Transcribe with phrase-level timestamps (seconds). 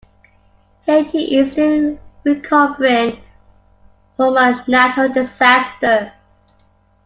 [0.87, 3.21] Haiti is still recovering
[4.17, 6.11] from a natural disaster.